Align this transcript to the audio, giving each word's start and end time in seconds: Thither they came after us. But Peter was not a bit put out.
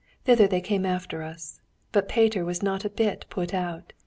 Thither 0.23 0.47
they 0.47 0.61
came 0.61 0.83
after 0.83 1.21
us. 1.21 1.61
But 1.91 2.09
Peter 2.09 2.43
was 2.43 2.63
not 2.63 2.83
a 2.83 2.89
bit 2.89 3.27
put 3.29 3.53
out. 3.53 3.93